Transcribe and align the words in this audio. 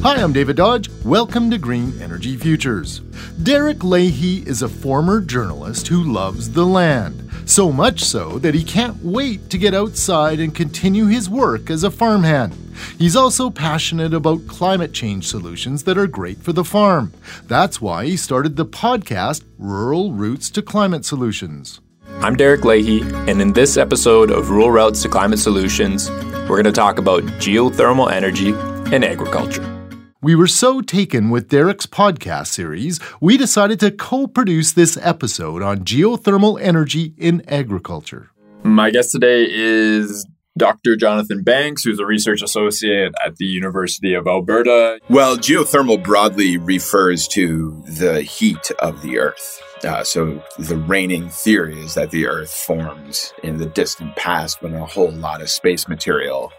Hi, 0.00 0.22
I'm 0.22 0.32
David 0.32 0.54
Dodge. 0.54 0.88
Welcome 1.04 1.50
to 1.50 1.58
Green 1.58 2.00
Energy 2.00 2.36
Futures. 2.36 3.00
Derek 3.42 3.82
Leahy 3.82 4.46
is 4.46 4.62
a 4.62 4.68
former 4.68 5.20
journalist 5.20 5.88
who 5.88 6.04
loves 6.04 6.52
the 6.52 6.64
land, 6.64 7.28
so 7.46 7.72
much 7.72 8.04
so 8.04 8.38
that 8.38 8.54
he 8.54 8.62
can't 8.62 9.02
wait 9.02 9.50
to 9.50 9.58
get 9.58 9.74
outside 9.74 10.38
and 10.38 10.54
continue 10.54 11.06
his 11.06 11.28
work 11.28 11.68
as 11.68 11.82
a 11.82 11.90
farmhand. 11.90 12.54
He's 12.96 13.16
also 13.16 13.50
passionate 13.50 14.14
about 14.14 14.46
climate 14.46 14.92
change 14.92 15.26
solutions 15.26 15.82
that 15.82 15.98
are 15.98 16.06
great 16.06 16.38
for 16.38 16.52
the 16.52 16.64
farm. 16.64 17.12
That's 17.48 17.80
why 17.80 18.06
he 18.06 18.16
started 18.16 18.54
the 18.54 18.66
podcast 18.66 19.42
Rural 19.58 20.12
Routes 20.12 20.48
to 20.50 20.62
Climate 20.62 21.04
Solutions. 21.04 21.80
I'm 22.20 22.36
Derek 22.36 22.64
Leahy, 22.64 23.00
and 23.28 23.42
in 23.42 23.52
this 23.52 23.76
episode 23.76 24.30
of 24.30 24.50
Rural 24.50 24.70
Routes 24.70 25.02
to 25.02 25.08
Climate 25.08 25.40
Solutions, 25.40 26.08
we're 26.08 26.62
going 26.62 26.64
to 26.64 26.72
talk 26.72 27.00
about 27.00 27.24
geothermal 27.40 28.12
energy 28.12 28.54
and 28.94 29.04
agriculture. 29.04 29.77
We 30.20 30.34
were 30.34 30.48
so 30.48 30.80
taken 30.80 31.30
with 31.30 31.48
Derek's 31.48 31.86
podcast 31.86 32.48
series, 32.48 32.98
we 33.20 33.36
decided 33.36 33.78
to 33.78 33.92
co 33.92 34.26
produce 34.26 34.72
this 34.72 34.98
episode 35.00 35.62
on 35.62 35.84
geothermal 35.84 36.60
energy 36.60 37.14
in 37.16 37.48
agriculture. 37.48 38.32
My 38.64 38.90
guest 38.90 39.12
today 39.12 39.46
is 39.48 40.26
Dr. 40.56 40.96
Jonathan 40.96 41.44
Banks, 41.44 41.84
who's 41.84 42.00
a 42.00 42.04
research 42.04 42.42
associate 42.42 43.14
at 43.24 43.36
the 43.36 43.44
University 43.44 44.14
of 44.14 44.26
Alberta. 44.26 44.98
Well, 45.08 45.36
geothermal 45.36 46.02
broadly 46.02 46.56
refers 46.56 47.28
to 47.28 47.84
the 47.86 48.22
heat 48.22 48.72
of 48.80 49.02
the 49.02 49.20
earth. 49.20 49.62
Uh, 49.84 50.02
so 50.02 50.42
the 50.58 50.76
reigning 50.76 51.28
theory 51.28 51.78
is 51.80 51.94
that 51.94 52.10
the 52.10 52.26
earth 52.26 52.50
formed 52.50 53.32
in 53.42 53.58
the 53.58 53.66
distant 53.66 54.16
past 54.16 54.60
when 54.62 54.74
a 54.74 54.84
whole 54.84 55.12
lot 55.12 55.40
of 55.40 55.48
space 55.48 55.88
material 55.88 56.52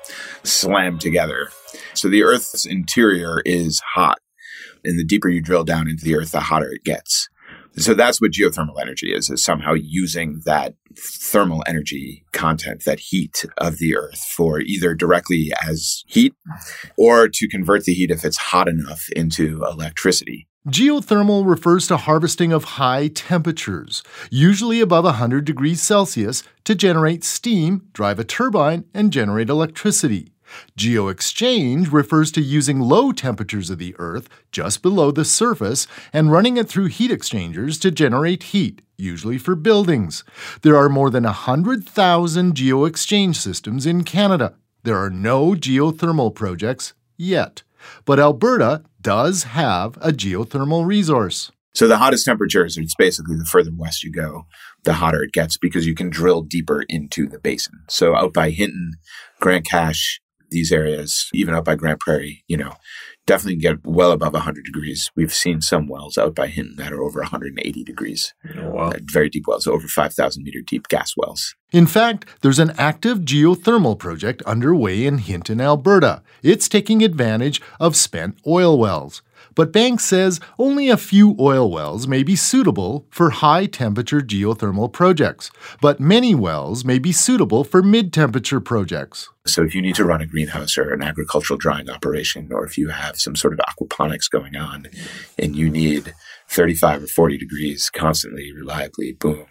slammed 0.43 1.01
together. 1.01 1.49
So 1.93 2.09
the 2.09 2.23
earth's 2.23 2.65
interior 2.65 3.41
is 3.45 3.81
hot. 3.93 4.19
And 4.85 4.97
the 4.97 5.03
deeper 5.03 5.27
you 5.27 5.41
drill 5.41 5.65
down 5.65 5.89
into 5.89 6.05
the 6.05 6.15
earth, 6.15 6.31
the 6.31 6.39
hotter 6.39 6.71
it 6.71 6.85
gets. 6.85 7.27
So 7.75 7.93
that's 7.93 8.19
what 8.19 8.31
geothermal 8.31 8.79
energy 8.81 9.13
is, 9.13 9.29
is 9.29 9.43
somehow 9.43 9.73
using 9.73 10.41
that 10.45 10.73
thermal 10.97 11.63
energy 11.67 12.25
content, 12.33 12.83
that 12.85 12.99
heat 12.99 13.45
of 13.57 13.77
the 13.77 13.95
earth 13.95 14.19
for 14.35 14.59
either 14.59 14.93
directly 14.93 15.51
as 15.65 16.03
heat 16.07 16.33
or 16.97 17.29
to 17.29 17.47
convert 17.47 17.83
the 17.85 17.93
heat 17.93 18.11
if 18.11 18.25
it's 18.25 18.37
hot 18.37 18.67
enough 18.67 19.07
into 19.15 19.63
electricity. 19.63 20.48
Geothermal 20.67 21.49
refers 21.49 21.87
to 21.87 21.95
harvesting 21.95 22.51
of 22.51 22.75
high 22.75 23.07
temperatures, 23.07 24.03
usually 24.29 24.81
above 24.81 25.05
100 25.05 25.45
degrees 25.45 25.81
Celsius, 25.81 26.43
to 26.65 26.75
generate 26.75 27.23
steam, 27.23 27.87
drive 27.93 28.19
a 28.19 28.25
turbine, 28.25 28.83
and 28.93 29.13
generate 29.13 29.49
electricity. 29.49 30.33
Geoexchange 30.77 31.93
refers 31.93 32.29
to 32.33 32.41
using 32.41 32.81
low 32.81 33.13
temperatures 33.13 33.69
of 33.69 33.77
the 33.77 33.95
Earth 33.99 34.27
just 34.51 34.81
below 34.81 35.11
the 35.11 35.23
surface 35.23 35.87
and 36.11 36.29
running 36.29 36.57
it 36.57 36.67
through 36.67 36.87
heat 36.87 37.11
exchangers 37.11 37.79
to 37.79 37.89
generate 37.89 38.43
heat, 38.43 38.81
usually 38.97 39.37
for 39.37 39.55
buildings. 39.55 40.25
There 40.61 40.75
are 40.75 40.89
more 40.89 41.09
than 41.09 41.23
100,000 41.23 42.53
geoexchange 42.53 43.35
systems 43.37 43.85
in 43.85 44.03
Canada. 44.03 44.55
There 44.83 44.97
are 44.97 45.09
no 45.09 45.51
geothermal 45.51 46.35
projects 46.35 46.93
yet, 47.17 47.63
but 48.05 48.19
Alberta 48.19 48.83
does 49.01 49.43
have 49.43 49.97
a 49.97 50.11
geothermal 50.11 50.85
resource. 50.85 51.51
So 51.73 51.87
the 51.87 51.97
hottest 51.97 52.25
temperatures, 52.25 52.77
it's 52.77 52.95
basically 52.95 53.35
the 53.35 53.45
further 53.45 53.71
west 53.73 54.03
you 54.03 54.11
go, 54.11 54.45
the 54.83 54.93
hotter 54.93 55.23
it 55.23 55.33
gets 55.33 55.57
because 55.57 55.85
you 55.85 55.93
can 55.93 56.09
drill 56.09 56.41
deeper 56.41 56.83
into 56.89 57.27
the 57.27 57.39
basin. 57.39 57.83
So 57.87 58.15
out 58.15 58.33
by 58.33 58.49
Hinton, 58.49 58.93
Grand 59.39 59.65
Cache, 59.65 60.19
these 60.49 60.71
areas, 60.71 61.29
even 61.33 61.53
out 61.53 61.65
by 61.65 61.75
Grande 61.75 61.99
Prairie, 61.99 62.43
you 62.47 62.57
know, 62.57 62.73
definitely 63.25 63.57
get 63.57 63.85
well 63.85 64.11
above 64.11 64.33
100 64.33 64.65
degrees. 64.65 65.11
We've 65.15 65.33
seen 65.33 65.61
some 65.61 65.87
wells 65.87 66.17
out 66.17 66.33
by 66.33 66.47
Hinton 66.47 66.77
that 66.77 66.91
are 66.91 67.03
over 67.03 67.19
180 67.19 67.83
degrees. 67.83 68.33
Wow. 68.79 68.89
Uh, 68.89 68.99
very 69.03 69.29
deep 69.29 69.47
wells, 69.47 69.67
over 69.67 69.87
5,000 69.87 70.43
meter 70.43 70.61
deep 70.61 70.87
gas 70.87 71.13
wells. 71.17 71.55
In 71.71 71.85
fact, 71.85 72.25
there's 72.41 72.59
an 72.59 72.73
active 72.77 73.19
geothermal 73.19 73.97
project 73.99 74.41
underway 74.43 75.05
in 75.05 75.19
Hinton, 75.19 75.59
Alberta. 75.61 76.23
It's 76.41 76.69
taking 76.69 77.03
advantage 77.03 77.61
of 77.79 77.95
spent 77.95 78.39
oil 78.47 78.77
wells. 78.77 79.21
But 79.59 79.73
Banks 79.73 80.05
says 80.05 80.39
only 80.57 80.87
a 80.87 80.95
few 80.95 81.35
oil 81.37 81.69
wells 81.69 82.07
may 82.07 82.23
be 82.23 82.37
suitable 82.37 83.05
for 83.09 83.29
high 83.29 83.65
temperature 83.65 84.21
geothermal 84.21 84.89
projects, 84.89 85.51
but 85.81 85.99
many 85.99 86.33
wells 86.33 86.85
may 86.85 86.97
be 86.97 87.11
suitable 87.11 87.65
for 87.65 87.83
mid 87.83 88.13
temperature 88.13 88.61
projects. 88.61 89.27
So, 89.45 89.61
if 89.63 89.75
you 89.75 89.81
need 89.81 89.95
to 89.95 90.05
run 90.05 90.21
a 90.21 90.25
greenhouse 90.25 90.77
or 90.77 90.93
an 90.93 91.03
agricultural 91.03 91.57
drying 91.57 91.89
operation, 91.89 92.53
or 92.53 92.63
if 92.63 92.77
you 92.77 92.87
have 92.87 93.19
some 93.19 93.35
sort 93.35 93.51
of 93.51 93.59
aquaponics 93.59 94.29
going 94.29 94.55
on 94.55 94.87
and 95.37 95.57
you 95.57 95.69
need 95.69 96.13
35 96.47 97.03
or 97.03 97.07
40 97.07 97.37
degrees 97.37 97.89
constantly, 97.89 98.53
reliably, 98.53 99.11
boom. 99.11 99.45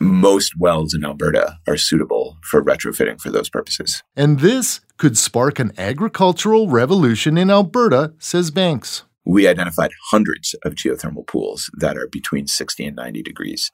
Most 0.00 0.58
wells 0.58 0.92
in 0.92 1.04
Alberta 1.04 1.58
are 1.68 1.76
suitable 1.76 2.36
for 2.42 2.64
retrofitting 2.64 3.20
for 3.20 3.30
those 3.30 3.48
purposes. 3.48 4.02
And 4.16 4.40
this 4.40 4.80
could 4.96 5.16
spark 5.16 5.60
an 5.60 5.70
agricultural 5.78 6.68
revolution 6.68 7.38
in 7.38 7.48
Alberta, 7.48 8.12
says 8.18 8.50
Banks 8.50 9.04
we 9.24 9.46
identified 9.46 9.92
hundreds 10.10 10.54
of 10.64 10.74
geothermal 10.74 11.26
pools 11.26 11.70
that 11.74 11.96
are 11.96 12.08
between 12.08 12.46
60 12.46 12.84
and 12.84 12.96
90 12.96 13.22
degrees. 13.22 13.70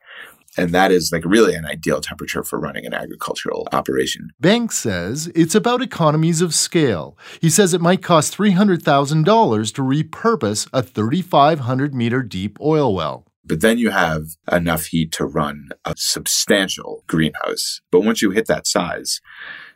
And 0.56 0.72
that 0.72 0.90
is 0.90 1.10
like 1.12 1.24
really 1.24 1.54
an 1.54 1.66
ideal 1.66 2.00
temperature 2.00 2.42
for 2.42 2.58
running 2.58 2.86
an 2.86 2.94
agricultural 2.94 3.68
operation. 3.72 4.30
Banks 4.40 4.76
says 4.78 5.30
it's 5.34 5.54
about 5.54 5.82
economies 5.82 6.40
of 6.40 6.54
scale. 6.54 7.16
He 7.40 7.50
says 7.50 7.74
it 7.74 7.80
might 7.80 8.02
cost 8.02 8.36
$300,000 8.36 9.74
to 9.74 9.82
repurpose 9.82 10.68
a 10.72 10.82
3,500 10.82 11.94
meter 11.94 12.22
deep 12.22 12.58
oil 12.60 12.94
well. 12.94 13.24
But 13.44 13.62
then 13.62 13.78
you 13.78 13.90
have 13.90 14.24
enough 14.50 14.86
heat 14.86 15.10
to 15.12 15.24
run 15.24 15.70
a 15.84 15.94
substantial 15.96 17.04
greenhouse. 17.06 17.80
But 17.90 18.00
once 18.00 18.20
you 18.20 18.30
hit 18.30 18.46
that 18.46 18.66
size, 18.66 19.20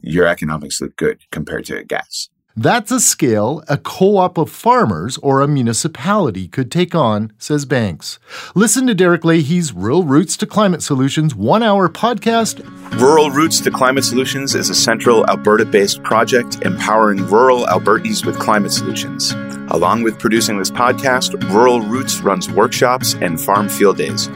your 0.03 0.27
economics 0.27 0.81
look 0.81 0.97
good 0.97 1.21
compared 1.31 1.65
to 1.67 1.83
gas. 1.85 2.29
That's 2.57 2.91
a 2.91 3.01
scale 3.01 3.65
a 3.69 3.79
co 3.79 4.19
op 4.19 4.37
of 4.37 4.51
farmers 4.51 5.17
or 5.19 5.41
a 5.41 5.49
municipality 5.49 6.49
could 6.49 6.71
take 6.71 6.95
on, 6.95 7.33
says 7.39 7.65
Banks. 7.65 8.19
Listen 8.55 8.87
to 8.87 8.95
Derek 8.95 9.25
Leahy's 9.25 9.73
Rural 9.73 10.05
Routes 10.05 10.37
to 10.37 10.47
Climate 10.47 10.83
Solutions 10.83 11.35
one 11.35 11.63
hour 11.63 11.89
podcast. 11.89 12.63
Rural 13.01 13.31
Routes 13.31 13.61
to 13.61 13.71
Climate 13.71 14.05
Solutions 14.05 14.55
is 14.55 14.69
a 14.69 14.75
central 14.75 15.27
Alberta 15.29 15.65
based 15.65 16.03
project 16.03 16.61
empowering 16.63 17.27
rural 17.27 17.65
Albertans 17.67 18.27
with 18.27 18.39
climate 18.39 18.73
solutions. 18.73 19.33
Along 19.71 20.03
with 20.03 20.19
producing 20.19 20.59
this 20.59 20.71
podcast, 20.71 21.43
Rural 21.55 21.81
Routes 21.81 22.21
runs 22.21 22.51
workshops 22.51 23.15
and 23.15 23.41
farm 23.41 23.71
field 23.71 23.97
days. 23.97 24.27